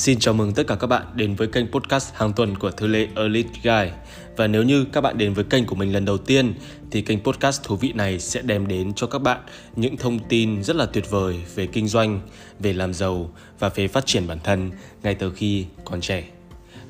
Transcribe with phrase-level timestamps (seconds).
[0.00, 2.86] Xin chào mừng tất cả các bạn đến với kênh podcast hàng tuần của Thư
[2.86, 3.92] Lê Elite Guy.
[4.36, 6.54] Và nếu như các bạn đến với kênh của mình lần đầu tiên
[6.90, 9.40] thì kênh podcast thú vị này sẽ đem đến cho các bạn
[9.76, 12.20] những thông tin rất là tuyệt vời về kinh doanh,
[12.58, 14.70] về làm giàu và về phát triển bản thân
[15.02, 16.24] ngay từ khi còn trẻ.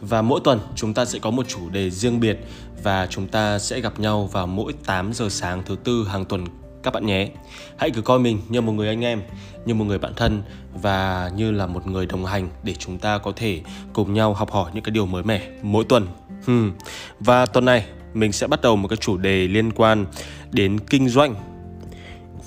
[0.00, 2.38] Và mỗi tuần chúng ta sẽ có một chủ đề riêng biệt
[2.82, 6.44] và chúng ta sẽ gặp nhau vào mỗi 8 giờ sáng thứ tư hàng tuần
[6.82, 7.28] các bạn nhé.
[7.76, 9.22] Hãy cứ coi mình như một người anh em,
[9.64, 10.42] như một người bạn thân
[10.82, 13.60] và như là một người đồng hành để chúng ta có thể
[13.92, 16.06] cùng nhau học hỏi những cái điều mới mẻ mỗi tuần.
[16.46, 16.72] Hmm.
[17.20, 20.06] Và tuần này mình sẽ bắt đầu một cái chủ đề liên quan
[20.50, 21.34] đến kinh doanh.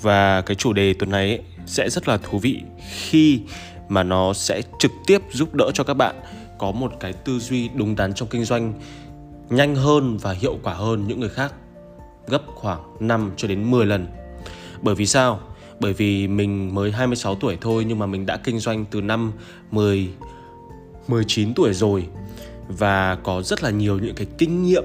[0.02, 2.60] Và cái chủ đề tuần này sẽ rất là thú vị
[2.94, 3.40] khi
[3.88, 6.16] mà nó sẽ trực tiếp giúp đỡ cho các bạn
[6.58, 8.74] có một cái tư duy đúng đắn trong kinh doanh
[9.50, 11.54] nhanh hơn và hiệu quả hơn những người khác
[12.26, 14.06] gấp khoảng 5 cho đến 10 lần
[14.84, 15.40] bởi vì sao?
[15.80, 19.32] Bởi vì mình mới 26 tuổi thôi nhưng mà mình đã kinh doanh từ năm
[19.70, 20.08] 10
[21.08, 22.06] 19 tuổi rồi
[22.68, 24.84] và có rất là nhiều những cái kinh nghiệm,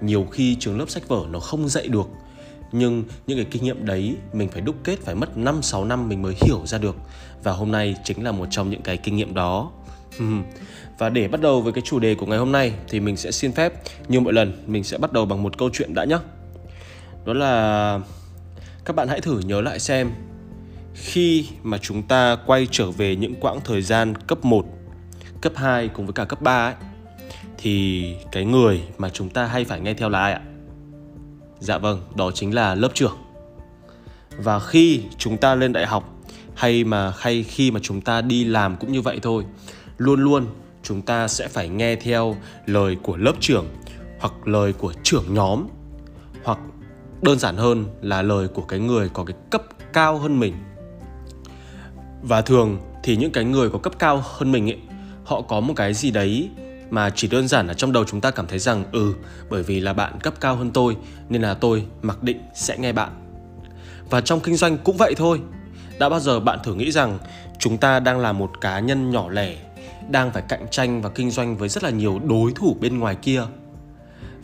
[0.00, 2.08] nhiều khi trường lớp sách vở nó không dạy được
[2.72, 6.08] nhưng những cái kinh nghiệm đấy mình phải đúc kết phải mất 5 6 năm
[6.08, 6.96] mình mới hiểu ra được
[7.42, 9.70] và hôm nay chính là một trong những cái kinh nghiệm đó.
[10.98, 13.30] Và để bắt đầu với cái chủ đề của ngày hôm nay thì mình sẽ
[13.30, 13.72] xin phép,
[14.08, 16.18] như mọi lần, mình sẽ bắt đầu bằng một câu chuyện đã nhé.
[17.24, 18.00] Đó là
[18.84, 20.10] các bạn hãy thử nhớ lại xem
[20.94, 24.66] khi mà chúng ta quay trở về những quãng thời gian cấp 1,
[25.40, 26.74] cấp 2 cùng với cả cấp 3 ấy
[27.58, 30.40] thì cái người mà chúng ta hay phải nghe theo là ai ạ?
[31.58, 33.16] Dạ vâng, đó chính là lớp trưởng.
[34.38, 36.14] Và khi chúng ta lên đại học
[36.54, 39.44] hay mà hay khi mà chúng ta đi làm cũng như vậy thôi,
[39.98, 40.46] luôn luôn
[40.82, 43.66] chúng ta sẽ phải nghe theo lời của lớp trưởng
[44.20, 45.66] hoặc lời của trưởng nhóm
[46.44, 46.58] hoặc
[47.22, 50.54] đơn giản hơn là lời của cái người có cái cấp cao hơn mình.
[52.22, 54.78] Và thường thì những cái người có cấp cao hơn mình ấy,
[55.24, 56.50] họ có một cái gì đấy
[56.90, 59.14] mà chỉ đơn giản là trong đầu chúng ta cảm thấy rằng ừ
[59.50, 60.96] bởi vì là bạn cấp cao hơn tôi,
[61.28, 63.10] nên là tôi mặc định sẽ nghe bạn.
[64.10, 65.40] Và trong kinh doanh cũng vậy thôi.
[65.98, 67.18] Đã bao giờ bạn thử nghĩ rằng
[67.58, 69.56] chúng ta đang là một cá nhân nhỏ lẻ,
[70.10, 73.14] đang phải cạnh tranh và kinh doanh với rất là nhiều đối thủ bên ngoài
[73.14, 73.42] kia?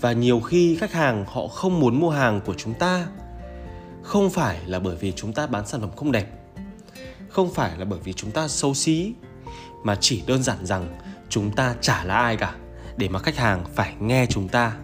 [0.00, 3.06] Và nhiều khi khách hàng họ không muốn mua hàng của chúng ta.
[4.02, 6.26] Không phải là bởi vì chúng ta bán sản phẩm không đẹp.
[7.28, 9.12] Không phải là bởi vì chúng ta xấu xí,
[9.82, 10.98] mà chỉ đơn giản rằng
[11.28, 12.54] chúng ta chả là ai cả
[12.96, 14.76] để mà khách hàng phải nghe chúng ta.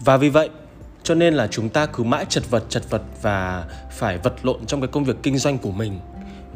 [0.00, 0.50] Và vì vậy,
[1.02, 4.66] cho nên là chúng ta cứ mãi chật vật chật vật và phải vật lộn
[4.66, 6.00] trong cái công việc kinh doanh của mình.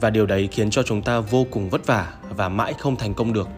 [0.01, 3.15] Và điều đấy khiến cho chúng ta vô cùng vất vả và mãi không thành
[3.15, 3.49] công được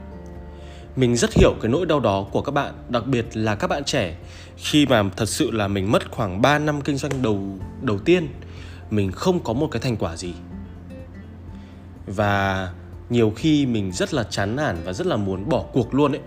[0.96, 3.84] mình rất hiểu cái nỗi đau đó của các bạn, đặc biệt là các bạn
[3.84, 4.16] trẻ.
[4.56, 8.28] Khi mà thật sự là mình mất khoảng 3 năm kinh doanh đầu đầu tiên,
[8.90, 10.34] mình không có một cái thành quả gì.
[12.06, 12.68] Và
[13.10, 16.20] nhiều khi mình rất là chán nản và rất là muốn bỏ cuộc luôn ấy.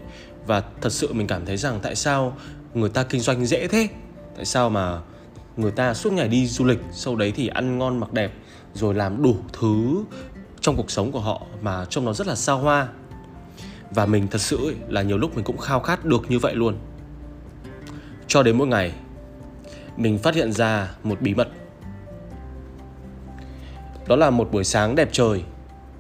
[0.48, 2.38] Và thật sự mình cảm thấy rằng tại sao
[2.74, 3.88] người ta kinh doanh dễ thế?
[4.36, 5.00] Tại sao mà
[5.58, 8.34] người ta suốt ngày đi du lịch, sau đấy thì ăn ngon mặc đẹp,
[8.74, 10.04] rồi làm đủ thứ
[10.62, 12.88] trong cuộc sống của họ mà trông nó rất là xa hoa?
[13.92, 16.78] Và mình thật sự là nhiều lúc mình cũng khao khát được như vậy luôn
[18.28, 18.94] cho đến mỗi ngày,
[19.98, 21.48] mình phát hiện ra một bí mật
[24.08, 25.44] đó là một buổi sáng đẹp trời,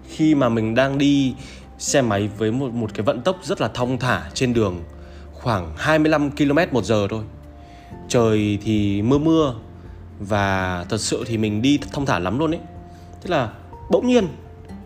[0.07, 1.35] khi mà mình đang đi
[1.77, 4.83] xe máy với một một cái vận tốc rất là thong thả trên đường,
[5.33, 7.23] khoảng 25 km một giờ thôi.
[8.07, 9.55] Trời thì mưa mưa,
[10.19, 12.61] và thật sự thì mình đi thong thả lắm luôn ấy.
[13.21, 13.53] Thế là
[13.91, 14.27] bỗng nhiên,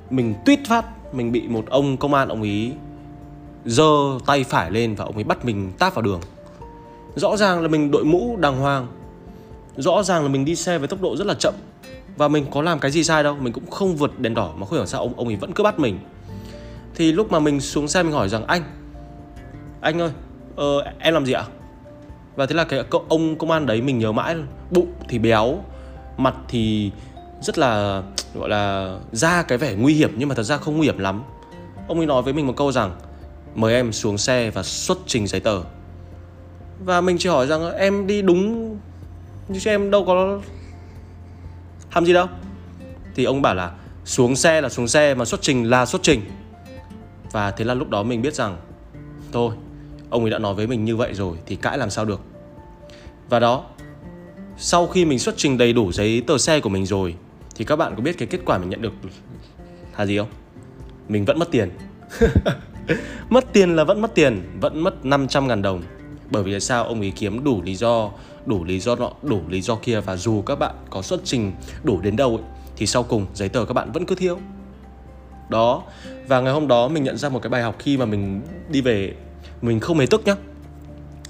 [0.10, 2.72] mình tuyết phát, mình bị một ông công an ông ý
[3.66, 6.22] giơ tay phải lên và ông ấy bắt mình tát vào đường.
[7.16, 8.88] Rõ ràng là mình đội mũ đàng hoàng.
[9.78, 11.54] Rõ ràng là mình đi xe với tốc độ rất là chậm.
[12.18, 14.66] Và mình có làm cái gì sai đâu mình cũng không vượt đèn đỏ mà
[14.66, 16.00] không hiểu sao ông ông ấy vẫn cứ bắt mình.
[16.96, 18.64] Thì lúc mà mình xuống xe mình hỏi rằng anh
[19.82, 20.12] anh ơi
[20.56, 21.46] ờ, em làm gì ạ?
[22.36, 24.36] Và thế là cái ông công an đấy mình nhớ mãi
[24.72, 25.58] bụng thì béo
[26.18, 26.92] mặt thì
[27.42, 28.04] rất là
[28.36, 31.24] gọi là ra cái vẻ nguy hiểm nhưng mà thật ra không nguy hiểm lắm.
[31.88, 32.92] Ông ấy nói với mình một câu rằng
[33.56, 35.62] mời em xuống xe và xuất trình giấy tờ.
[36.86, 38.78] Và mình chỉ hỏi rằng em đi đúng
[39.60, 40.42] chứ em đâu có
[41.96, 42.28] làm gì đâu.
[43.16, 43.72] Thì ông bảo là
[44.06, 46.22] xuống xe là xuống xe mà xuất trình là xuất trình.
[47.32, 48.58] Và thế là lúc đó mình biết rằng,
[49.32, 49.56] thôi,
[50.10, 52.22] ông ấy đã nói với mình như vậy rồi thì cãi làm sao được.
[53.30, 53.66] Và đó,
[54.58, 57.16] sau khi mình xuất trình đầy đủ giấy tờ xe của mình rồi,
[57.56, 58.94] thì các bạn có biết cái kết quả mình nhận được
[59.98, 60.30] là gì không?
[61.08, 61.70] Mình vẫn mất tiền.
[63.30, 65.82] mất tiền là vẫn mất tiền vẫn mất 500 ngàn đồng.
[66.32, 66.84] Bởi vì sao?
[66.84, 68.12] Ông ý kiếm đủ lý do
[68.46, 71.52] đủ lý do nọ đủ lý do kia và dù các bạn có xuất trình
[71.84, 72.46] đủ đến đâu ấy,
[72.76, 74.40] thì sau cùng giấy tờ các bạn vẫn cứ thiếu.
[75.50, 75.84] Đó
[76.28, 78.82] và ngày hôm đó mình nhận ra một cái bài học khi mà mình đi
[78.82, 79.14] về
[79.62, 80.36] mình không hề tức nhá.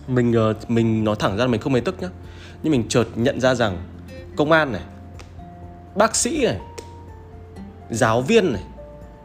[0.07, 2.09] Mình ờ, mình nói thẳng ra là mình không hề tức nhá.
[2.63, 3.77] Nhưng mình chợt nhận ra rằng
[4.35, 4.81] công an này
[5.95, 6.57] bác sĩ này
[7.89, 8.63] giáo viên này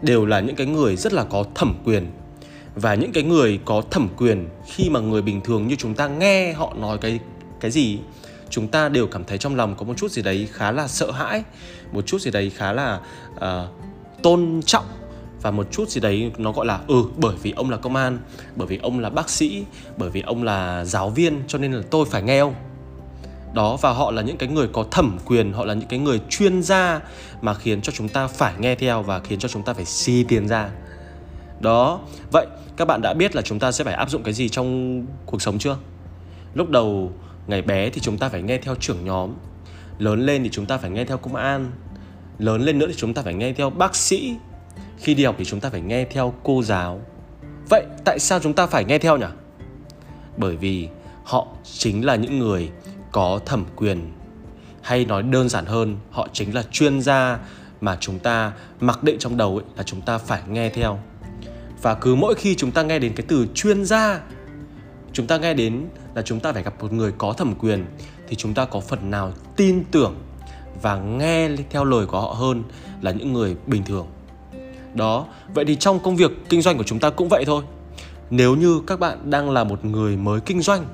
[0.03, 2.07] đều là những cái người rất là có thẩm quyền.
[2.75, 6.09] Và những cái người có thẩm quyền khi mà người bình thường như chúng ta
[6.09, 7.21] nghe họ nói cái
[7.61, 7.99] cái gì
[8.51, 11.11] chúng ta đều cảm thấy trong lòng có một chút gì đấy khá là sợ
[11.11, 11.43] hãi
[11.93, 13.01] một chút gì đấy khá là
[13.35, 13.43] uh,
[14.23, 14.85] tôn trọng
[15.43, 18.19] và một chút gì đấy nó gọi là ừ bởi vì ông là công an
[18.57, 19.65] bởi vì ông là bác sĩ
[19.97, 22.55] bởi vì ông là giáo viên cho nên là tôi phải nghe ông
[23.56, 26.20] đó và họ là những cái người có thẩm quyền, họ là những cái người
[26.29, 27.00] chuyên gia
[27.41, 30.25] mà khiến cho chúng ta phải nghe theo và khiến cho chúng ta phải xi
[30.25, 30.70] tiền ra.
[31.61, 32.00] Đó,
[32.32, 35.03] vậy các bạn đã biết là chúng ta sẽ phải áp dụng cái gì trong
[35.26, 35.76] cuộc sống chưa?
[36.55, 37.12] Lúc đầu
[37.47, 39.31] ngày bé thì chúng ta phải nghe theo trưởng nhóm,
[39.99, 41.73] lớn lên thì chúng ta phải nghe theo công an,
[42.38, 44.37] lớn lên nữa thì chúng ta phải nghe theo bác sĩ.
[44.99, 47.00] Khi đi học thì chúng ta phải nghe theo cô giáo.
[47.70, 49.26] Vậy tại sao chúng ta phải nghe theo nhỉ?
[50.37, 50.88] Bởi vì
[51.25, 52.70] họ chính là những người
[53.17, 54.13] có thẩm quyền.
[54.83, 57.39] Hay nói đơn giản hơn, họ chính là chuyên gia
[57.81, 60.99] mà chúng ta mặc định trong đầu ấy là chúng ta phải nghe theo.
[61.83, 64.21] Và cứ mỗi khi chúng ta nghe đến cái từ chuyên gia,
[65.13, 67.87] chúng ta nghe đến là chúng ta phải gặp một người có thẩm quyền,
[68.29, 70.15] thì chúng ta có phần nào tin tưởng
[70.83, 72.62] và nghe theo lời của họ hơn
[73.01, 74.07] là những người bình thường.
[74.95, 77.62] Đó, vậy thì trong công việc kinh doanh của chúng ta cũng vậy thôi.
[78.31, 80.87] Nếu như các bạn đang là một người mới kinh doanh,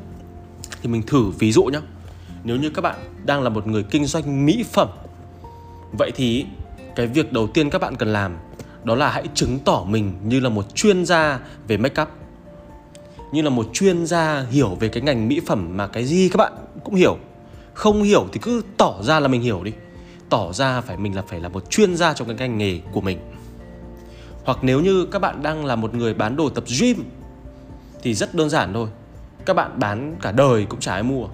[0.82, 1.80] thì mình thử ví dụ nhé
[2.44, 4.88] nếu như các bạn đang là một người kinh doanh mỹ phẩm,
[5.98, 6.46] vậy thì
[6.96, 8.36] cái việc đầu tiên các bạn cần làm
[8.84, 12.08] đó là hãy chứng tỏ mình như là một chuyên gia về make up.
[13.32, 16.36] Như là một chuyên gia hiểu về cái ngành mỹ phẩm mà cái gì các
[16.36, 16.52] bạn
[16.84, 17.18] cũng hiểu.
[17.74, 19.72] Không hiểu thì cứ tỏ ra là mình hiểu đi.
[20.28, 23.00] Tỏ ra phải mình là phải là một chuyên gia trong cái ngành nghề của
[23.00, 23.18] mình.
[24.44, 27.04] Hoặc nếu như các bạn đang là một người bán đồ tập gym
[28.02, 28.88] thì rất đơn giản thôi.
[29.46, 31.28] Các bạn bán cả đời cũng chả ai mua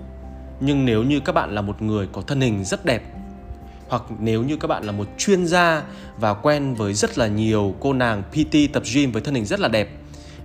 [0.60, 3.02] nhưng nếu như các bạn là một người có thân hình rất đẹp
[3.88, 5.82] hoặc nếu như các bạn là một chuyên gia
[6.16, 9.60] và quen với rất là nhiều cô nàng PT tập gym với thân hình rất
[9.60, 9.88] là đẹp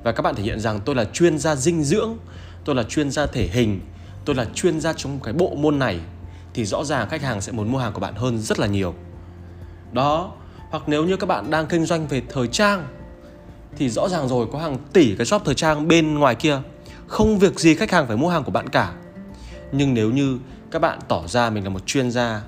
[0.03, 2.17] và các bạn thể hiện rằng tôi là chuyên gia dinh dưỡng,
[2.65, 3.79] tôi là chuyên gia thể hình,
[4.25, 5.99] tôi là chuyên gia trong cái bộ môn này
[6.53, 8.93] thì rõ ràng khách hàng sẽ muốn mua hàng của bạn hơn rất là nhiều.
[9.91, 10.31] Đó,
[10.69, 12.87] hoặc nếu như các bạn đang kinh doanh về thời trang
[13.77, 16.61] thì rõ ràng rồi có hàng tỷ cái shop thời trang bên ngoài kia
[17.07, 18.93] không việc gì khách hàng phải mua hàng của bạn cả
[19.73, 20.39] nhưng nếu như
[20.71, 22.41] các bạn tỏ ra mình là một chuyên gia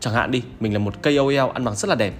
[0.00, 2.14] chẳng hạn đi mình là một KOL ăn mặc rất là đẹp.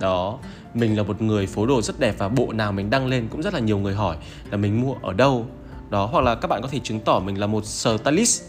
[0.00, 0.38] Đó
[0.74, 3.42] mình là một người phối đồ rất đẹp và bộ nào mình đăng lên cũng
[3.42, 4.16] rất là nhiều người hỏi
[4.50, 5.46] là mình mua ở đâu.
[5.90, 8.42] Đó hoặc là các bạn có thể chứng tỏ mình là một stylist.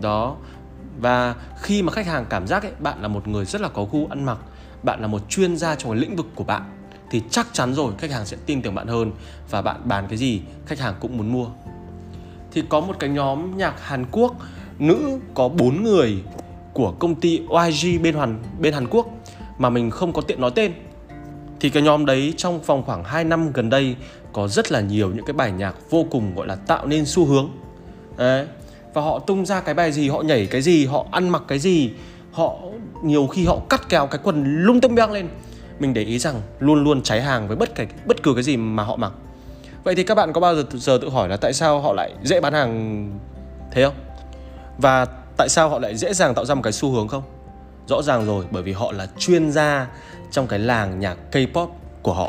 [0.00, 0.36] Đó
[1.00, 3.86] và khi mà khách hàng cảm giác ấy, bạn là một người rất là có
[3.92, 4.38] gu ăn mặc
[4.82, 6.62] bạn là một chuyên gia trong cái lĩnh vực của bạn
[7.10, 9.12] thì chắc chắn rồi khách hàng sẽ tin tưởng bạn hơn
[9.50, 11.46] và bạn bán cái gì khách hàng cũng muốn mua
[12.52, 14.34] thì có một cái nhóm nhạc Hàn Quốc,
[14.78, 16.16] nữ có bốn người
[16.72, 19.06] của công ty YG bên Hàn bên Hàn Quốc
[19.58, 20.72] mà mình không có tiện nói tên.
[21.60, 23.96] Thì cái nhóm đấy trong vòng khoảng 2 năm gần đây
[24.32, 27.24] có rất là nhiều những cái bài nhạc vô cùng gọi là tạo nên xu
[27.24, 27.50] hướng.
[28.16, 28.46] Đấy.
[28.94, 31.58] Và họ tung ra cái bài gì, họ nhảy cái gì, họ ăn mặc cái
[31.58, 31.90] gì,
[32.32, 32.56] họ
[33.04, 35.28] nhiều khi họ cắt kéo cái quần lung tung beng lên.
[35.78, 38.56] Mình để ý rằng luôn luôn cháy hàng với bất kể, bất cứ cái gì
[38.56, 39.12] mà họ mặc
[39.84, 42.12] vậy thì các bạn có bao giờ giờ tự hỏi là tại sao họ lại
[42.22, 43.10] dễ bán hàng
[43.70, 43.94] thế không?
[44.78, 47.22] Và tại sao họ lại dễ dàng tạo ra một cái xu hướng không?
[47.86, 49.88] Rõ ràng rồi, bởi vì họ là chuyên gia
[50.30, 51.68] trong cái làng nhạc K-pop
[52.02, 52.28] của họ.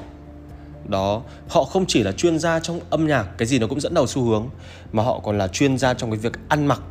[0.88, 3.94] Đó, họ không chỉ là chuyên gia trong âm nhạc, cái gì nó cũng dẫn
[3.94, 4.50] đầu xu hướng,
[4.92, 6.82] mà họ còn là chuyên gia trong cái việc ăn mặc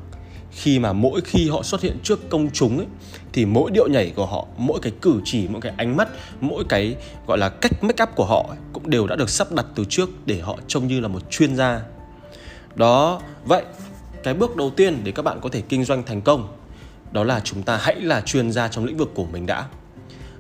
[0.53, 2.87] khi mà mỗi khi họ xuất hiện trước công chúng ấy,
[3.33, 6.09] thì mỗi điệu nhảy của họ mỗi cái cử chỉ mỗi cái ánh mắt
[6.41, 9.53] mỗi cái gọi là cách make up của họ ấy, cũng đều đã được sắp
[9.53, 11.83] đặt từ trước để họ trông như là một chuyên gia.
[12.75, 13.65] Đó vậy
[14.23, 16.49] cái bước đầu tiên để các bạn có thể kinh doanh thành công
[17.13, 19.67] đó là chúng ta hãy là chuyên gia trong lĩnh vực của mình đã.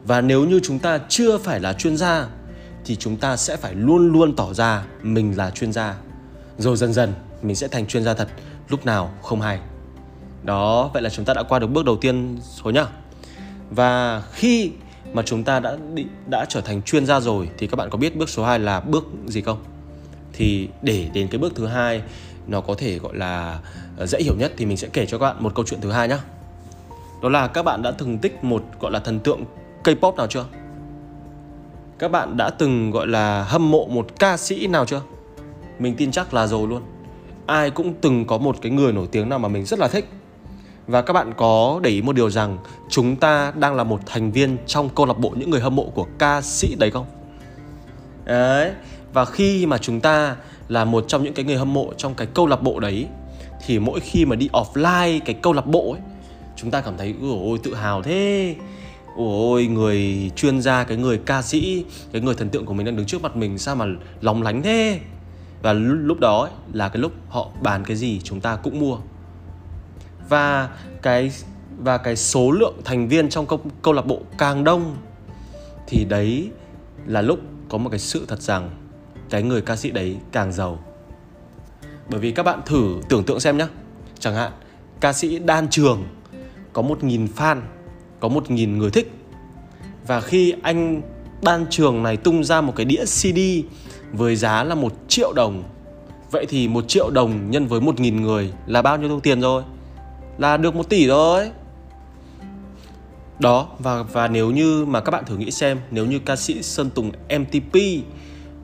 [0.04, 2.26] Và nếu như chúng ta chưa phải là chuyên gia
[2.84, 5.94] thì chúng ta sẽ phải luôn luôn tỏ ra mình là chuyên gia.
[6.58, 8.28] Rồi dần dần mình sẽ thành chuyên gia thật.
[8.68, 9.60] Lúc nào không hay
[10.42, 12.86] đó, vậy là chúng ta đã qua được bước đầu tiên rồi nhá.
[13.70, 14.70] Và khi
[15.12, 15.76] mà chúng ta đã
[16.26, 18.80] đã trở thành chuyên gia rồi, thì các bạn có biết bước số 2 là
[18.80, 19.58] bước gì không?
[20.32, 22.02] Thì để đến cái bước thứ hai,
[22.46, 23.60] nó có thể gọi là
[23.98, 25.90] ờ, dễ hiểu nhất thì mình sẽ kể cho các bạn một câu chuyện thứ
[25.90, 26.18] hai nhá.
[27.22, 29.44] Đó là các bạn đã từng tích một, gọi là, thần tượng
[29.84, 30.44] K-pop nào chưa?
[31.98, 35.00] Các bạn đã từng, gọi là, hâm mộ một ca sĩ nào chưa?
[35.78, 36.82] Mình tin chắc là rồi luôn.
[37.46, 40.08] Ai cũng từng có một cái người nổi tiếng nào mà mình rất là thích
[40.86, 42.58] và các bạn có để ý một điều rằng
[42.88, 45.84] chúng ta đang là một thành viên trong câu lạc bộ những người hâm mộ
[45.94, 47.06] của ca sĩ đấy không?
[48.24, 48.72] Đấy
[49.12, 50.36] và khi mà chúng ta
[50.68, 53.06] là một trong những cái người hâm mộ trong cái câu lạc bộ đấy
[53.66, 56.00] thì mỗi khi mà đi offline cái câu lạc bộ ấy
[56.56, 58.54] chúng ta cảm thấy ôi tự hào thế.
[59.16, 62.96] Ôi người chuyên gia cái người ca sĩ cái người thần tượng của mình đang
[62.96, 63.86] đứng trước mặt mình sao mà
[64.20, 65.00] lóng lánh thế?
[65.62, 68.98] Và lúc đó ấy, là cái lúc họ bán cái gì chúng ta cũng mua
[70.32, 70.68] và
[71.02, 71.32] cái
[71.78, 74.96] và cái số lượng thành viên trong câu, câu lạc bộ càng đông
[75.86, 76.50] thì đấy
[77.06, 78.70] là lúc có một cái sự thật rằng
[79.30, 80.78] cái người ca sĩ đấy càng giàu.
[82.08, 83.66] Bởi vì các bạn thử tưởng tượng xem nhé
[84.18, 84.52] chẳng hạn
[85.00, 86.04] ca sĩ đan trường
[86.72, 87.60] có một nghìn fan
[88.20, 89.12] có một nghìn người thích.
[90.06, 91.02] Và khi anh
[91.42, 93.38] đan trường này tung ra một cái đĩa CD
[94.12, 95.62] với giá là một triệu đồng
[96.30, 99.62] vậy thì một triệu đồng nhân với một nghìn người là bao nhiêu tiền rồi?
[100.38, 101.50] Là được 1 tỷ rồi
[103.38, 106.62] đó và và nếu như mà các bạn thử nghĩ xem nếu như ca sĩ
[106.62, 107.76] Sơn Tùng MTP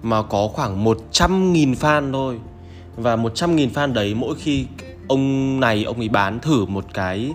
[0.02, 2.38] mà có khoảng 100.000 fan thôi
[2.96, 4.66] và 100.000 fan đấy mỗi khi
[5.08, 7.32] ông này ông ấy bán thử một cái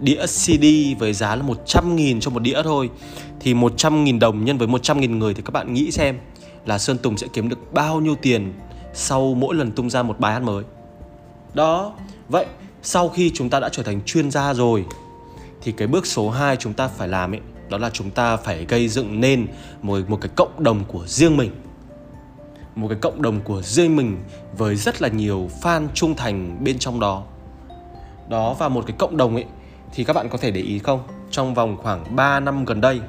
[0.00, 0.64] đĩa CD
[0.98, 2.90] với giá là 100.000 cho một đĩa thôi
[3.40, 6.18] thì 100.000 đồng nhân với 100.000 người thì các bạn nghĩ xem
[6.66, 8.52] là Sơn Tùng sẽ kiếm được bao nhiêu tiền
[8.94, 10.64] sau mỗi lần tung ra một bài hát mới.
[11.54, 11.92] Đó,
[12.28, 12.46] vậy
[12.88, 14.84] sau khi chúng ta đã trở thành chuyên gia rồi,
[15.62, 18.64] thì cái bước số 2 chúng ta phải làm ấy, đó là chúng ta phải
[18.64, 19.46] gây dựng nên
[19.82, 21.50] một một cái cộng đồng của riêng mình.
[22.74, 24.16] Một cái cộng đồng của riêng mình
[24.56, 27.22] với rất là nhiều fan trung thành bên trong đó.
[28.28, 29.44] Đó, và một cái cộng đồng ấy,
[29.94, 31.02] thì các bạn có thể để ý không?
[31.30, 33.00] Trong vòng khoảng 3 năm gần đây,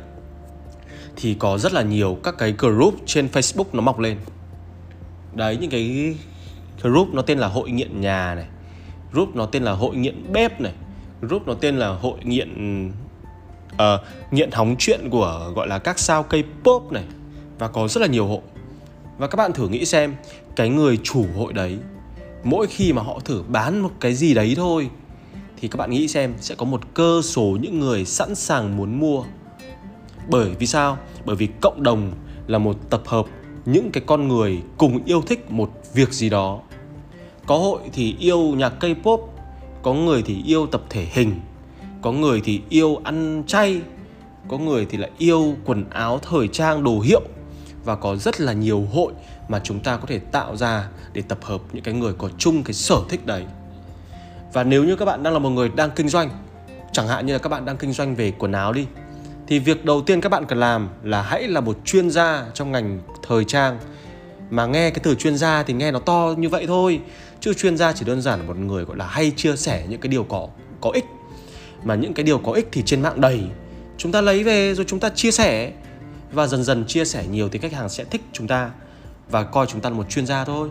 [1.16, 4.18] thì có rất là nhiều các cái group trên Facebook nó mọc lên.
[5.34, 6.16] Đấy, những cái
[6.82, 8.46] group nó tên là hội nghiện nhà này
[9.12, 10.74] group nó tên là hội nghiện bếp này.
[11.22, 12.88] Group nó tên là hội nghiện
[13.74, 13.80] uh,
[14.32, 17.04] nghiện hóng chuyện của gọi là các sao K-pop này.
[17.60, 18.42] Và có rất là nhiều hội.
[19.18, 20.16] Và các bạn thử nghĩ xem
[20.56, 21.78] cái người chủ hội đấy
[22.44, 24.90] mỗi khi mà họ thử bán một cái gì đấy thôi
[25.58, 29.00] thì các bạn nghĩ xem sẽ có một cơ số những người sẵn sàng muốn
[29.00, 29.24] mua.
[30.30, 30.98] Bởi vì sao?
[31.26, 32.12] Bởi vì cộng đồng
[32.48, 33.26] là một tập hợp
[33.66, 36.60] những cái con người cùng yêu thích một việc gì đó
[37.50, 39.20] có hội thì yêu nhạc K-pop,
[39.82, 41.40] có người thì yêu tập thể hình,
[42.02, 43.82] có người thì yêu ăn chay,
[44.48, 47.22] có người thì lại yêu quần áo thời trang đồ hiệu.
[47.86, 49.14] Và có rất là nhiều hội
[49.48, 52.64] mà chúng ta có thể tạo ra để tập hợp những cái người có chung
[52.64, 53.44] cái sở thích đấy.
[54.54, 56.30] Và nếu như các bạn đang là một người đang kinh doanh,
[56.92, 58.86] chẳng hạn như là các bạn đang kinh doanh về quần áo đi,
[59.48, 62.72] thì việc đầu tiên các bạn cần làm là hãy là một chuyên gia trong
[62.72, 63.80] ngành thời trang.
[64.50, 67.02] Mà nghe cái từ chuyên gia thì nghe nó to như vậy thôi
[67.42, 70.02] chứ chuyên gia chỉ đơn giản là một người gọi là hay chia sẻ những
[70.02, 70.48] cái điều có
[70.82, 71.06] có ích.
[71.84, 73.42] Mà những cái điều có ích thì trên mạng đầy.
[73.98, 75.72] Chúng ta lấy về rồi chúng ta chia sẻ.
[76.32, 78.72] Và dần dần chia sẻ nhiều thì khách hàng sẽ thích chúng ta
[79.30, 80.70] và coi chúng ta là một chuyên gia thôi.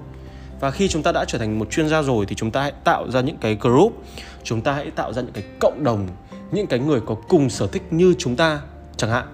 [0.61, 2.73] Và khi chúng ta đã trở thành một chuyên gia rồi thì chúng ta hãy
[2.85, 4.05] tạo ra những cái group.
[4.43, 6.09] Chúng ta hãy tạo ra những cái cộng đồng,
[6.51, 8.61] những cái người có cùng sở thích như chúng ta
[8.97, 9.27] chẳng hạn.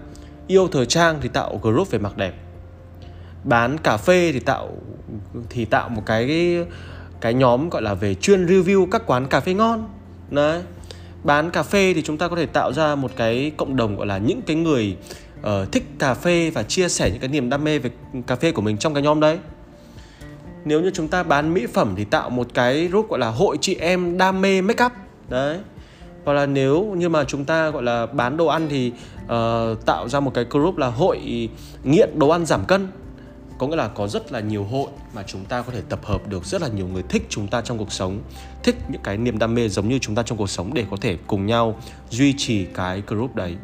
[0.47, 2.35] Yêu thời trang thì tạo group về mặc đẹp.
[3.45, 4.71] Bán cà phê thì tạo
[5.50, 6.57] thì tạo một cái
[7.25, 9.88] cái nhóm gọi là về chuyên review các quán cà phê ngon.
[10.31, 10.62] Đấy.
[11.23, 14.07] Bán cà phê thì chúng ta có thể tạo ra một cái cộng đồng gọi
[14.07, 14.97] là những cái người
[15.40, 17.90] uh, thích cà phê và chia sẻ những cái niềm đam mê về
[18.26, 19.38] cà phê của mình trong cái nhóm đấy.
[20.64, 23.59] Nếu như chúng ta bán mỹ phẩm thì tạo một cái group gọi là hội
[23.61, 24.93] chị em đam mê make up.
[25.28, 25.59] Đấy.
[26.25, 28.93] Hoặc là nếu như mà chúng ta gọi là bán đồ ăn thì
[29.25, 29.31] uh,
[29.87, 31.49] tạo ra một cái group là hội
[31.85, 32.88] nghiện đồ ăn giảm cân
[33.58, 36.28] có nghĩa là có rất là nhiều hội mà chúng ta có thể tập hợp
[36.28, 38.20] được rất là nhiều người thích chúng ta trong cuộc sống,
[38.62, 40.96] thích những cái niềm đam mê giống như chúng ta trong cuộc sống để có
[41.00, 41.78] thể cùng nhau
[42.11, 43.56] duy trì cái group đấy.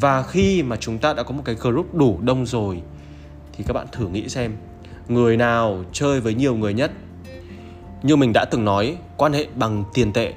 [0.00, 2.82] Và khi mà chúng ta đã có một cái group đủ đông rồi,
[3.52, 4.56] thì các bạn thử nghĩ xem,
[5.08, 6.90] người nào chơi với nhiều người nhất?
[8.02, 10.34] Như mình đã từng nói, quan hệ bằng tiền tệ.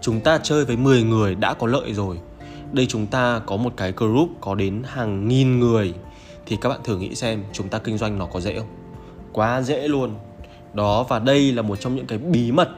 [0.00, 2.18] Chúng ta chơi với 10 người đã có lợi rồi.
[2.72, 5.94] Đây chúng ta có một cái group có đến hàng nghìn người
[6.46, 8.68] thì các bạn thử nghĩ xem chúng ta kinh doanh nó có dễ không?
[9.32, 10.14] Quá dễ luôn.
[10.74, 12.68] Đó, và đây là một trong những cái bí mật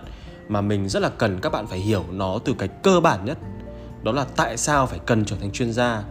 [0.49, 3.38] mà mình rất là cần các bạn phải hiểu nó từ cái cơ bản nhất.
[4.02, 6.02] Đó là tại sao phải cần trở thành chuyên gia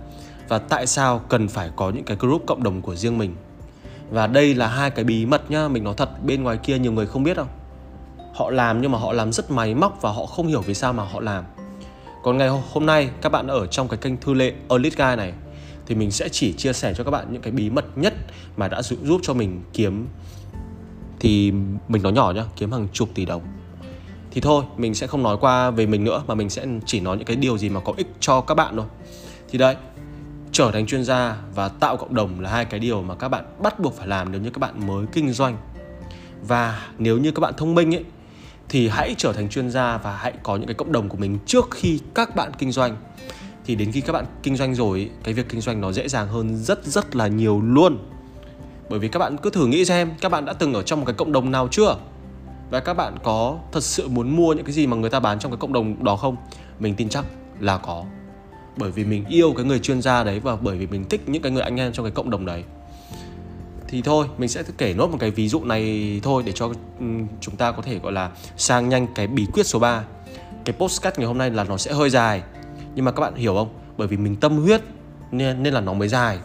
[0.48, 3.36] và tại sao cần phải có những cái group cộng đồng của riêng mình.
[4.10, 6.92] Và đây là hai cái bí mật nhá, mình nói thật, bên ngoài kia nhiều
[6.92, 7.46] người không biết đâu.
[8.34, 10.94] Họ làm nhưng mà họ làm rất máy móc và họ không hiểu vì sao
[10.94, 11.44] mà họ làm.
[12.24, 15.34] Còn ngày hôm nay, các bạn ở trong cái kênh thư lệ Elite Guy này
[15.92, 18.14] thì mình sẽ chỉ chia sẻ cho các bạn những cái bí mật nhất
[18.58, 20.08] mà đã giúp cho mình kiếm
[21.20, 21.52] thì
[21.88, 23.42] mình nói nhỏ nhá, kiếm hàng chục tỷ đồng.
[24.32, 27.18] Thì thôi, mình sẽ không nói qua về mình nữa, mà mình sẽ chỉ nói
[27.18, 28.86] những cái điều gì mà có ích cho các bạn thôi.
[29.50, 29.76] Thì đấy
[30.52, 33.46] trở thành chuyên gia và tạo cộng đồng là hai cái điều mà các bạn
[33.60, 35.58] bắt buộc phải làm nếu như các bạn mới kinh doanh.
[36.48, 38.04] Và nếu như các bạn thông minh ấy,
[38.70, 41.40] thì hãy trở thành chuyên gia và hãy có những cái cộng đồng của mình
[41.46, 42.98] trước khi các bạn kinh doanh
[43.66, 46.28] thì đến khi các bạn kinh doanh rồi cái việc kinh doanh nó dễ dàng
[46.28, 47.98] hơn rất rất là nhiều luôn.
[48.90, 51.06] Bởi vì các bạn cứ thử nghĩ xem, các bạn đã từng ở trong một
[51.06, 51.96] cái cộng đồng nào chưa?
[52.70, 55.40] Và các bạn có thật sự muốn mua những cái gì mà người ta bán
[55.40, 56.36] trong cái cộng đồng đó không?
[56.80, 57.26] Mình tin chắc
[57.60, 58.06] là có.
[58.78, 61.42] Bởi vì mình yêu cái người chuyên gia đấy và bởi vì mình thích những
[61.42, 62.64] cái người anh em trong cái cộng đồng đấy.
[63.88, 66.72] Thì thôi, mình sẽ kể nốt một cái ví dụ này thôi để cho
[67.42, 70.04] chúng ta có thể, gọi là, sang nhanh cái bí quyết số 3
[70.66, 72.42] cái postcard ngày hôm nay là nó sẽ hơi dài
[72.96, 73.70] nhưng mà các bạn hiểu không?
[73.98, 74.82] Bởi vì mình tâm huyết
[75.32, 76.40] nên nên là nó mới dài.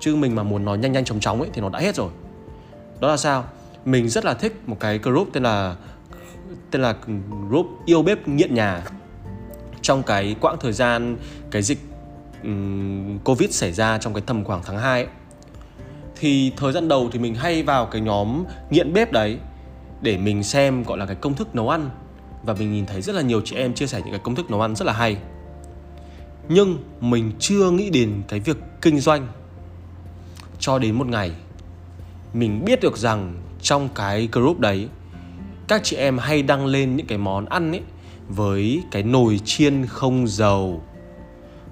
[0.00, 2.10] Chứ mình mà muốn nói nhanh nhanh chóng chóng ấy thì nó đã hết rồi.
[3.00, 3.44] Đó là sao?
[3.84, 5.76] Mình rất là thích một cái group tên là
[6.70, 6.94] tên là
[7.48, 8.82] group yêu bếp nghiện nhà.
[9.82, 11.16] Trong cái quãng thời gian
[11.50, 11.78] cái dịch
[12.42, 15.12] um, covid xảy ra trong cái tầm khoảng tháng 2 ấy,
[16.16, 19.38] thì thời gian đầu thì mình hay vào cái nhóm nghiện bếp đấy
[20.00, 21.90] để mình xem gọi là cái công thức nấu ăn.
[22.42, 24.50] Và mình nhìn thấy rất là nhiều chị em chia sẻ những cái công thức
[24.50, 25.16] nấu ăn rất là hay
[26.48, 29.28] nhưng mình chưa nghĩ đến cái việc kinh doanh.
[30.58, 31.30] Cho đến một ngày,
[32.34, 34.88] mình biết được rằng trong cái group đấy,
[35.68, 37.82] các chị em hay đăng lên những cái món ăn ấy
[38.28, 40.82] với cái nồi chiên không dầu.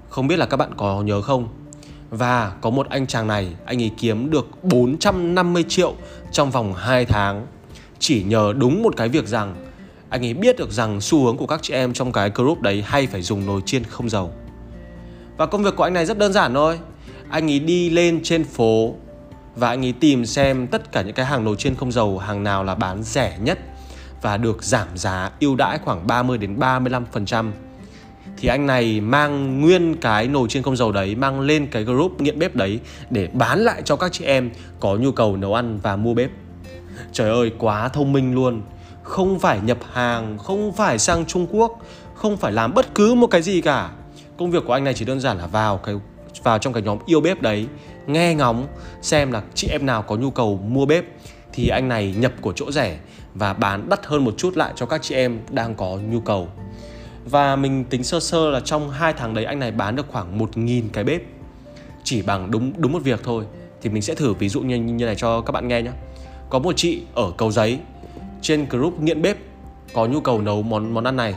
[0.09, 1.47] Không biết là các bạn có nhớ không?
[2.09, 5.93] Và có một anh chàng này, anh ấy kiếm được 450 triệu
[6.31, 7.47] trong vòng 2 tháng.
[7.99, 9.55] Chỉ nhờ đúng một cái việc rằng
[10.09, 12.83] anh ấy biết được rằng xu hướng của các chị em trong cái group đấy
[12.87, 14.31] hay phải dùng nồi chiên không dầu
[15.41, 16.79] và công việc của anh này rất đơn giản thôi
[17.29, 18.95] anh ấy đi lên trên phố
[19.55, 22.43] và anh ấy tìm xem tất cả những cái hàng nồi chiên không dầu hàng
[22.43, 23.59] nào là bán rẻ nhất
[24.21, 27.51] và được giảm giá ưu đãi khoảng 30 đến 35%
[28.37, 32.21] thì anh này mang nguyên cái nồi chiên không dầu đấy mang lên cái group
[32.21, 32.79] nghiện bếp đấy
[33.09, 36.29] để bán lại cho các chị em có nhu cầu nấu ăn và mua bếp.
[37.11, 38.61] Trời ơi quá thông minh luôn.
[39.03, 41.81] Không phải nhập hàng, không phải sang Trung Quốc,
[42.15, 43.89] không phải làm bất cứ một cái gì cả.
[44.41, 45.95] Công việc của anh này chỉ đơn giản là vào cái
[46.43, 47.67] vào trong cái nhóm yêu bếp đấy,
[48.07, 48.67] nghe ngóng
[49.01, 51.05] xem là chị em nào có nhu cầu mua bếp
[51.53, 52.99] thì anh này nhập của chỗ rẻ
[53.33, 56.47] và bán đắt hơn một chút lại cho các chị em đang có nhu cầu.
[57.25, 60.39] Và mình tính sơ sơ là trong 2 tháng đấy anh này bán được khoảng
[60.39, 61.21] 1.000 cái bếp.
[62.03, 63.45] Chỉ bằng đúng đúng một việc thôi
[63.81, 65.91] thì mình sẽ thử ví dụ như như này cho các bạn nghe nhé
[66.49, 67.79] có một chị ở cầu giấy
[68.41, 69.37] trên group nghiện bếp
[69.93, 71.35] có nhu cầu nấu món món ăn này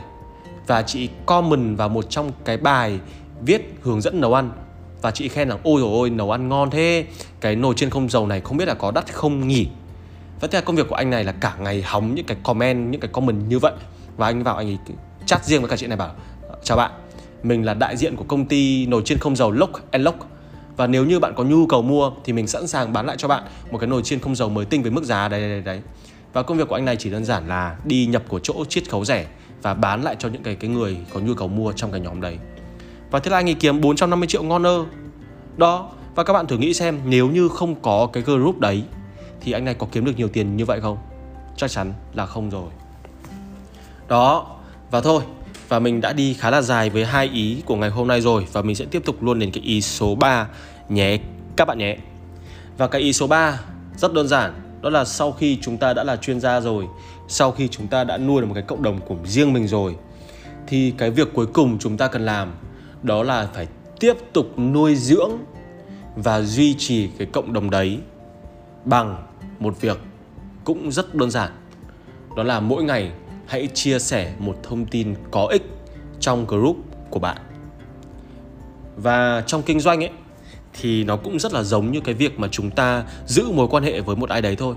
[0.67, 2.99] và chị comment vào một trong cái bài
[3.41, 4.51] viết hướng dẫn nấu ăn.
[5.01, 7.05] Và chị khen là ôi rồi ôi, nấu ăn ngon thế.
[7.41, 9.67] Cái nồi trên không dầu này không biết là có đắt không nhỉ?
[10.39, 12.91] Và thế là công việc của anh này là cả ngày hóng những cái comment,
[12.91, 13.73] những cái comment như vậy.
[14.17, 14.77] Và anh vào anh ấy
[15.25, 16.11] chat riêng với cả chị này bảo,
[16.63, 16.91] chào bạn,
[17.43, 20.17] mình là đại diện của công ty nồi chiên không dầu Lock and Lock.
[20.77, 23.27] Và nếu như bạn có nhu cầu mua thì mình sẵn sàng bán lại cho
[23.27, 25.81] bạn một cái nồi chiên không dầu mới tinh với mức giá đấy đấy đấy.
[26.33, 28.89] Và công việc của anh này chỉ đơn giản là đi nhập của chỗ chiết
[28.89, 29.25] khấu rẻ
[29.65, 32.21] và bán lại cho những cái cái người có nhu cầu mua trong cái nhóm
[32.21, 32.37] đấy.
[33.11, 34.85] Và thế là anh ấy kiếm 450 triệu ngon ơ.
[35.57, 38.83] Đó và các bạn thử nghĩ xem nếu như không có cái group đấy
[39.41, 40.97] thì anh này có kiếm được nhiều tiền như vậy không?
[41.57, 42.69] Chắc chắn là không rồi.
[44.07, 44.47] Đó
[44.91, 45.23] và thôi
[45.69, 48.47] và mình đã đi khá là dài với hai ý của ngày hôm nay rồi
[48.53, 50.47] và mình sẽ tiếp tục luôn đến cái ý số 3
[50.89, 51.17] nhé
[51.55, 51.97] các bạn nhé.
[52.77, 53.59] Và cái ý số 3
[53.97, 54.53] rất đơn giản,
[54.85, 56.85] đó là sau khi chúng ta đã là chuyên gia rồi,
[57.27, 59.95] sau khi chúng ta đã nuôi được một cái cộng đồng của riêng mình rồi
[60.67, 62.53] thì cái việc cuối cùng chúng ta cần làm
[63.03, 63.67] đó là phải
[63.99, 65.31] tiếp tục nuôi dưỡng
[66.15, 67.99] và duy trì cái cộng đồng đấy
[68.85, 69.23] bằng
[69.59, 69.97] một việc
[70.63, 71.51] cũng rất đơn giản.
[72.37, 73.11] Đó là mỗi ngày
[73.47, 75.63] hãy chia sẻ một thông tin có ích
[76.19, 76.77] trong group
[77.09, 77.37] của bạn
[78.95, 80.11] và trong kinh doanh ấy
[80.79, 83.83] thì nó cũng rất là giống như cái việc mà chúng ta giữ mối quan
[83.83, 84.75] hệ với một ai đấy thôi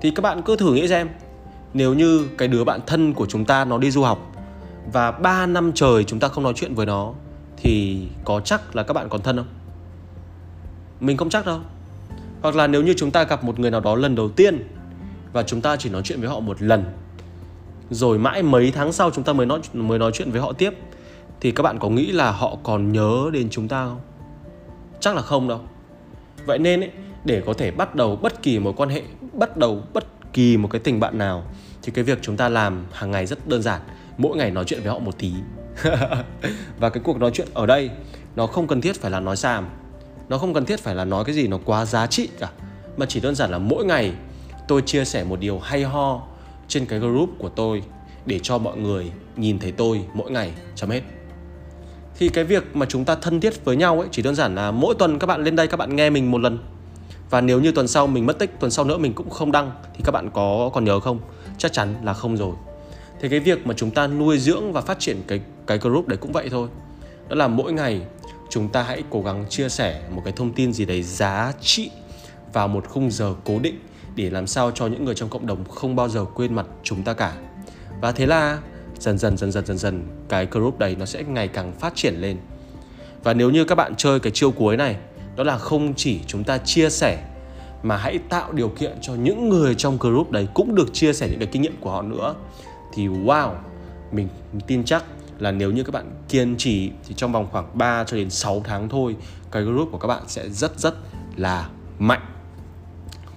[0.00, 1.08] thì các bạn cứ thử nghĩ xem,
[1.74, 4.32] nếu như cái đứa bạn thân của chúng ta nó đi du học
[4.92, 7.12] và 3 năm trời chúng ta không nói chuyện với nó,
[7.56, 9.46] thì có chắc là các bạn còn thân không?
[11.00, 11.60] Mình không chắc đâu.
[12.42, 14.68] Hoặc là nếu như chúng ta gặp một người nào đó lần đầu tiên
[15.32, 16.84] và chúng ta chỉ nói chuyện với họ một lần,
[17.90, 20.74] rồi mãi mấy tháng sau chúng ta mới nói mới nói chuyện với họ tiếp,
[21.40, 24.00] thì các bạn có nghĩ là họ còn nhớ đến chúng ta không
[25.00, 25.60] chắc là không đâu.
[26.46, 26.90] Vậy nên ấy,
[27.24, 30.68] để có thể bắt đầu bất kỳ mối quan hệ bắt đầu bất kỳ một
[30.70, 31.44] cái tình bạn nào
[31.82, 33.80] thì cái việc chúng ta làm hàng ngày rất đơn giản.
[34.18, 35.32] Mỗi ngày nói chuyện với họ một tí.
[36.78, 37.90] Và cái cuộc nói chuyện ở đây
[38.36, 39.68] nó không cần thiết phải là nói xàm.
[40.28, 42.48] Nó không cần thiết phải là nói cái gì nó quá giá trị cả.
[42.96, 44.12] Mà chỉ đơn giản là mỗi ngày
[44.68, 46.22] tôi chia sẻ một điều hay ho
[46.68, 47.82] trên cái group của tôi
[48.26, 51.02] để cho mọi người nhìn thấy tôi mỗi ngày chấm hết
[52.18, 54.70] thì cái việc mà chúng ta thân thiết với nhau ấy, chỉ đơn giản là
[54.70, 56.58] mỗi tuần các bạn lên đây các bạn nghe mình một lần.
[57.30, 59.72] Và nếu như tuần sau mình mất tích, tuần sau nữa mình cũng không đăng,
[59.94, 61.18] thì các bạn có còn nhớ không?
[61.58, 62.54] Chắc chắn là không rồi.
[63.20, 66.18] Thì cái việc mà chúng ta nuôi dưỡng và phát triển cái cái group đấy
[66.20, 66.68] cũng vậy thôi.
[67.28, 68.02] Đó là mỗi ngày
[68.50, 71.90] chúng ta hãy cố gắng chia sẻ một cái thông tin gì đấy giá trị
[72.52, 73.78] vào một khung giờ cố định
[74.16, 77.02] để làm sao cho những người trong cộng đồng không bao giờ quên mặt chúng
[77.02, 77.32] ta cả.
[78.00, 78.58] Và thế là
[78.98, 82.14] dần dần dần dần dần dần, cái group đấy nó sẽ ngày càng phát triển
[82.14, 82.36] lên.
[83.22, 84.96] Và nếu như các bạn chơi cái chiêu cuối này,
[85.36, 87.24] đó là không chỉ chúng ta chia sẻ,
[87.82, 91.28] mà hãy tạo điều kiện cho những người trong group đấy cũng được chia sẻ
[91.30, 92.34] những cái kinh nghiệm của họ nữa.
[92.94, 93.54] Thì wow,
[94.12, 94.28] mình
[94.66, 95.04] tin chắc
[95.38, 98.62] là nếu như các bạn kiên trì thì trong vòng khoảng 3 cho đến 6
[98.64, 99.16] tháng thôi,
[99.50, 100.94] cái group của các bạn sẽ rất rất
[101.36, 102.22] là mạnh.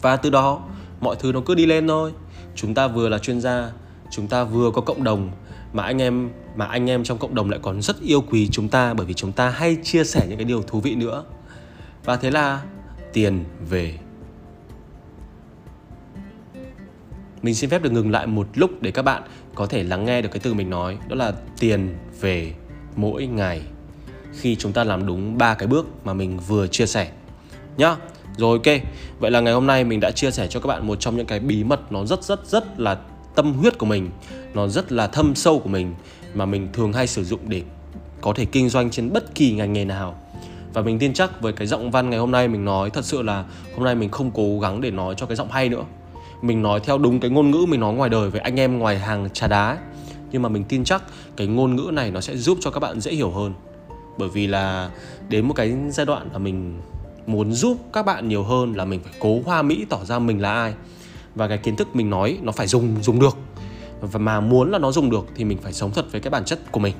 [0.01, 0.61] Và từ đó,
[0.99, 2.11] mọi thứ nó cứ đi lên thôi.
[2.55, 3.71] Chúng ta vừa là chuyên gia,
[4.11, 5.31] chúng ta vừa có cộng đồng
[5.73, 8.69] mà anh em, mà anh em trong cộng đồng lại còn rất yêu quý chúng
[8.69, 11.23] ta bởi vì chúng ta hay chia sẻ những cái điều thú vị nữa.
[12.05, 12.61] Và thế là
[13.13, 13.97] tiền về.
[17.41, 19.23] Mình xin phép được ngừng lại một lúc để các bạn
[19.55, 22.53] có thể lắng nghe được cái từ mình nói, đó là tiền về
[22.95, 23.61] mỗi ngày.
[24.33, 27.11] Khi chúng ta làm đúng ba cái bước mà mình vừa chia sẻ.
[27.77, 27.95] Nhá,
[28.37, 28.77] rồi ok.
[29.19, 31.25] Vậy là ngày hôm nay mình đã chia sẻ cho các bạn một trong những
[31.25, 32.97] cái bí mật nó rất rất rất là
[33.35, 34.09] tâm huyết của mình,
[34.53, 35.95] nó rất là thâm sâu của mình
[36.33, 37.61] mà mình thường hay sử dụng để
[38.21, 40.15] có thể kinh doanh trên bất kỳ ngành nghề nào.
[40.73, 43.21] Và mình tin chắc với cái giọng văn ngày hôm nay mình nói, thật sự
[43.21, 45.83] là hôm nay mình không cố gắng để nói cho cái giọng hay nữa.
[46.41, 48.99] Mình nói theo đúng cái ngôn ngữ mình nói ngoài đời với anh em ngoài
[48.99, 49.77] hàng trà đá
[50.31, 51.03] nhưng mà mình tin chắc
[51.35, 53.53] cái ngôn ngữ này nó sẽ giúp cho các bạn dễ hiểu hơn.
[54.17, 54.91] Bởi vì là
[55.29, 56.81] đến một cái giai đoạn là mình
[57.27, 60.41] muốn giúp các bạn nhiều hơn là mình phải cố hoa mỹ tỏ ra mình
[60.41, 60.73] là ai
[61.35, 63.37] và cái kiến thức mình nói nó phải dùng dùng được.
[64.01, 66.45] Và mà muốn là nó dùng được thì mình phải sống thật với cái bản
[66.45, 66.95] chất của mình.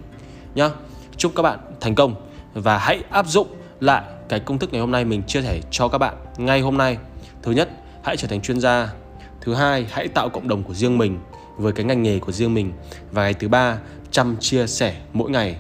[0.56, 0.70] Nhá.
[1.18, 2.16] Chúc các bạn thành công.
[2.54, 3.48] Và hãy áp dụng
[3.80, 6.78] lại cái công thức ngày hôm nay mình chia sẻ cho các bạn ngay hôm
[6.78, 6.98] nay.
[7.42, 7.70] Thứ nhất,
[8.04, 8.94] hãy trở thành chuyên gia.
[9.42, 11.20] Thứ hai, hãy tạo cộng đồng của riêng mình
[11.58, 12.72] với cái ngành nghề của riêng mình.
[13.12, 13.78] Và cái thứ ba,
[14.12, 15.58] chăm chia sẻ mỗi ngày.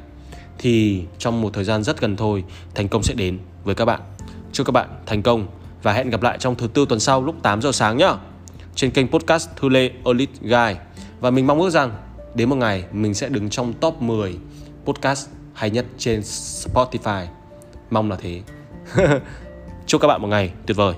[0.58, 2.44] Thì trong một thời gian rất gần thôi,
[2.76, 4.00] thành công sẽ đến với các bạn.
[4.52, 5.48] Chúc các bạn thành công
[5.84, 8.14] và hẹn gặp lại trong thứ tư tuần sau lúc 8 giờ sáng nhá
[8.76, 10.80] trên kênh podcast Thư Lê Elite Guy
[11.20, 11.92] và mình mong ước rằng
[12.36, 14.36] đến một ngày mình sẽ đứng trong top 10
[14.86, 17.26] podcast hay nhất trên Spotify.
[17.90, 18.42] Mong là thế.
[19.86, 20.94] Chúc các bạn một ngày tuyệt vời.